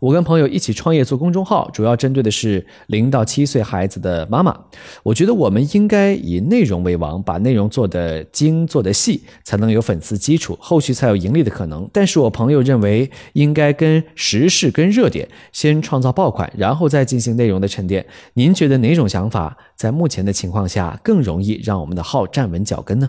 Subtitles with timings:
[0.00, 4.54] 我跟朋友一起创业做公众号，主要针对的是零到七岁孩子的妈妈。
[5.02, 11.88] 我觉得我们应该以内容为王，把内容做得精、做得细，才能有粉丝基础，后续才有盈利的可能。
[11.92, 18.06] 但是我朋友认为，应该跟时事、跟热点，先创造爆款，然后再进行内容的沉淀。
[18.34, 23.08] 您觉得哪种想法在目前的情况下更容易让我们的号站稳脚跟呢？”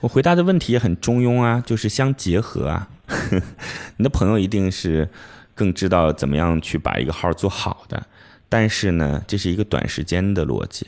[0.00, 2.88] 我回答的问题也很中庸啊，就是相结合啊。
[3.98, 5.08] 你的朋友一定是
[5.58, 8.06] 更知道怎么样去把一个号做好的，
[8.48, 10.86] 但是呢，这是一个短时间的逻辑，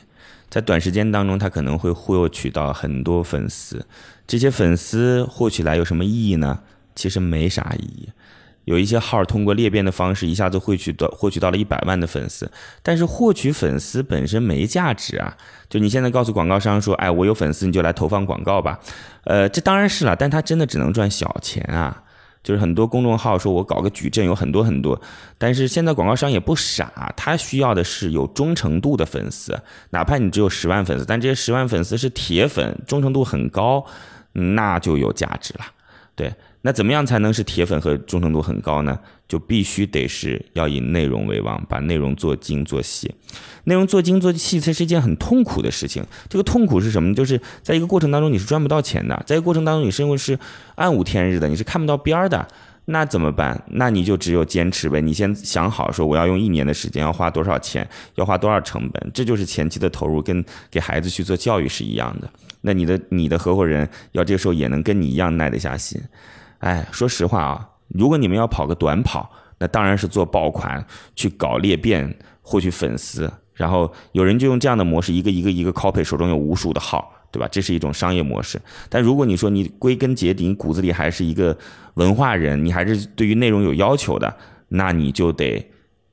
[0.49, 3.85] 在短时间当中，他可能会忽悠取到很多粉丝，
[4.25, 6.61] 这些粉丝获取来有什么意义呢？
[6.95, 8.09] 其实没啥意义。
[8.65, 12.49] 有一些号通过裂变的方式一下子获取到获取到了一百万的粉丝，
[12.83, 15.35] 但是获取粉丝本身没价值啊！
[15.67, 18.79] 就你现在告诉广告商说，哎，我有粉丝，你就来投放广告吧。
[19.23, 22.03] 呃，这当然是了，但他真的只能赚小钱啊！
[22.43, 24.99] 就是很多公众号说我搞个矩阵有很多很多，
[25.37, 29.59] 但是现在广告商也不傻，他需要的是有忠诚度的粉丝，
[29.91, 33.85] 哪怕你只有十万粉丝，但这些十万粉丝是铁粉，忠诚度很高，
[34.33, 35.65] 那就有价值了，
[36.21, 36.33] 对。
[36.63, 38.99] 那怎么样才能是铁粉和忠诚度很高呢？
[39.27, 43.11] 就必须得是要以内容为王，把内容做精做细。
[43.63, 46.05] 内容做精做细，这是一件很痛苦的事情。
[46.29, 47.15] 这个痛苦是什么？
[47.15, 50.37] 就是在一个过程当中你是赚不到钱的，在一个过程当中你是因为是
[50.75, 52.47] 暗无天日的，你是看不到边儿的。
[52.91, 53.63] 那怎么办？
[53.67, 55.01] 那你就只有坚持呗。
[55.01, 62.29] 你先想好说我要用一年的时间，要花多少钱，要花多少成本，这就是前期的投入，跟给孩子去做教育是一样的。
[62.61, 65.99] 那你的你的合伙人要这个时候也能跟你一样耐得下心。
[66.59, 70.85] 哎，说实话啊，如果你们要跑个短跑，那当然是做爆款，
[71.15, 77.47] 去搞裂变，获取粉丝，然后有人就用这样的模式，一个一个一个 copy，手中有无数的号，对吧？
[77.51, 78.59] 这是一种商业模式。
[78.89, 81.57] 但如果你说你归根结底，你骨子里还是一个
[81.93, 84.35] 文化人，你还是对于内容有要求的，
[84.67, 85.65] 那你就得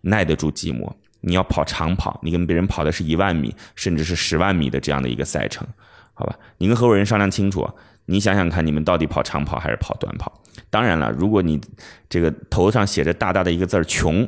[0.03, 0.91] 耐得住寂寞。
[1.21, 5.67] 你要跑长跑，你跟别人跑的是一万米，甚至是十万米的这样的一个赛程，
[6.15, 6.39] 好吧？
[6.59, 7.69] 你跟合伙人商量清楚。
[8.11, 10.33] 你想想看，你们到底跑长跑还是跑短跑？
[10.71, 11.61] 当然了，如果你
[12.09, 14.27] 这个头上写着大大的一个字儿“穷”，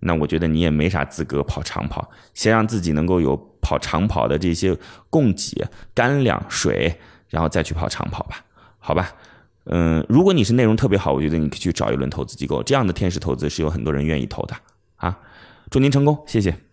[0.00, 2.10] 那我觉得你也没啥资格跑长跑。
[2.32, 4.76] 先让自己能够有跑长跑的这些
[5.08, 6.98] 供给、干粮、水，
[7.28, 8.44] 然后再去跑长跑吧，
[8.78, 9.12] 好吧？
[9.66, 14.56] 嗯，如果你是内容特别好，我觉得你可以去找一轮投资机构，这样的天使投资是有很多人愿意投的
[14.96, 15.18] 啊！
[15.70, 16.69] 祝您成功，谢谢。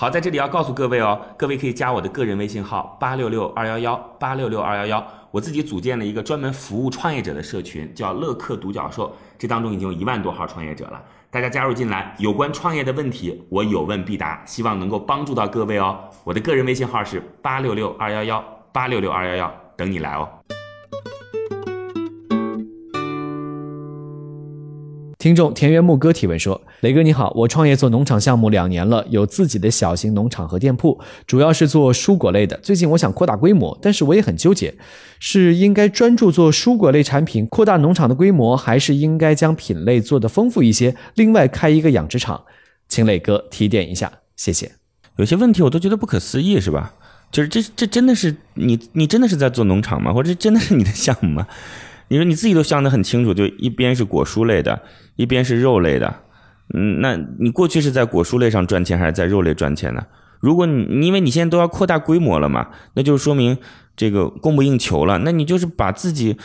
[0.00, 5.04] 好，在这里要告诉各位哦，各位可以加我的个人微信号八六六二幺幺八六六二幺幺。
[5.32, 11.02] 我自己组建了一个专门服务创业者的社群，叫乐客独角兽，这当中已经有一万多号创业者了。
[11.32, 15.98] 大家加入进来，有关创业的问题，我有问必答，希望能够帮助到各位哦。
[16.22, 20.37] 我的个人微信号是八六六二幺幺八六六二幺幺，等你来哦。
[25.18, 32.56] 听众田园牧歌提问说：“雷哥你好，我创业做农场项目两年了，有自己的小型农场和店铺，主要是做蔬果类的。
[32.58, 34.76] 最近我想扩大规模，但是我也很纠结，
[35.18, 42.44] 是应该专注做蔬果类产品，扩大农场的规模，还是应该将品类做得丰富一些，另外开一个养殖场？
[42.88, 44.70] 请磊哥提点一下，谢谢。
[45.16, 46.94] 有些问题我都觉得不可思议，是吧？
[47.32, 50.12] 就是这这真的是你你真的是在做农场吗？
[50.12, 51.48] 或者真的是你的项目吗？
[52.08, 54.82] 你说你自己都想得很清楚，就一边是果蔬类的。”
[55.18, 56.14] 一边是肉类的，
[56.72, 60.06] 嗯，那你过去是在果蔬类上赚钱，还是在肉类赚钱呢？
[60.38, 63.58] 如果你因为你现在都要扩大规模了嘛，那就说明
[63.96, 65.18] 这个供不应求了。
[65.24, 66.36] 那你就是把自己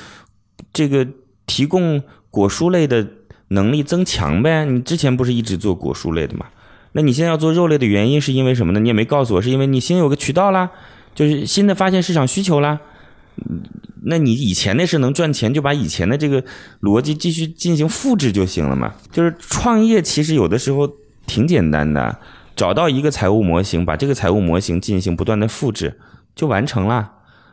[0.74, 1.08] 这个
[1.46, 2.02] 提供
[2.32, 3.08] 果蔬类的
[3.50, 4.66] 能力增强呗。
[4.66, 6.48] 你之前不是一直做果蔬类的嘛？
[6.94, 8.80] 那你现在要做肉类的原因是因为什么呢？
[8.80, 10.72] 你也没告诉我，是因为你新有个渠道啦，
[11.14, 12.80] 就是新的发现市场需求啦。
[13.38, 13.62] 嗯
[14.06, 16.44] 那你以前那是能赚钱，就把以前的这个
[16.82, 18.94] 逻辑继续进行复制就行了嘛？
[19.12, 20.90] 就是创业其实有的时候
[21.26, 22.20] 挺简单的，
[22.54, 25.98] 找到一个财务模型，把这个财务模型进行不断的复制，
[26.36, 27.12] 就完成了。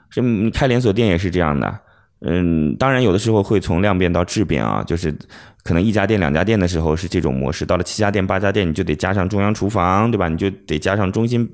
[0.09, 1.79] 是你开连锁店也是这样的，
[2.21, 5.15] 嗯，当然有的时候会从量变到质变啊，就是。
[5.63, 10.27] 可能一家店、两家店的时候是这种模式，到了七家店、八家店，你就得加上中央厨房，对吧？
[10.27, 11.47] 你就得加上中心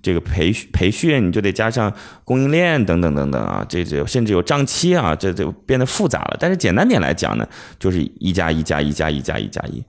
[0.00, 1.92] 这个培培训，你就得加上
[2.24, 6.38] 供应链等等等等啊，这这甚至有账期啊，这就变得复杂了。
[6.40, 7.46] 但是简单点来讲呢，
[7.78, 9.84] 就是一加一加一加一加一加一。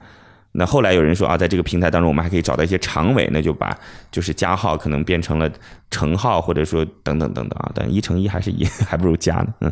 [0.53, 3.77] 那后来有人说啊，在这个平台当中，我们还可以找到一些长尾，那就把
[4.11, 5.49] 就是加号可能变成了
[5.89, 7.71] 乘号，或者说等等等等啊。
[7.73, 9.53] 但一乘一还是一， 还不如加呢。
[9.61, 9.71] 嗯，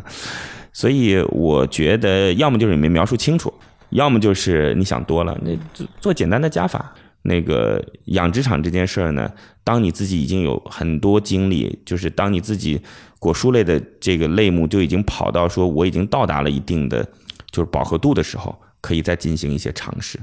[0.72, 3.52] 所以我觉得要么就是你没描述清楚。
[3.90, 6.94] 要么就是你想多了，那做做简单的加法。
[7.22, 9.30] 那个养殖场这件事儿呢，
[9.62, 12.80] 当你自己已经有很多经历，就是当你自己
[13.18, 17.06] 果蔬类的这个类目就已经跑到说我已经到达了一定的
[17.50, 20.18] 就是饱和度的时候，可以再进行一些尝试，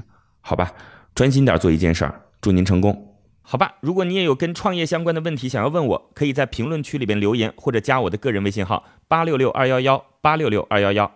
[0.48, 0.72] 好吧？
[1.14, 3.14] 专心点儿做一件事儿，祝您成功。
[3.42, 11.12] 好吧，如果你也有跟创业相关的问题想要问我，可以在评论区里边留言，或者加我的个人微信号八六六二幺幺八六六二幺幺。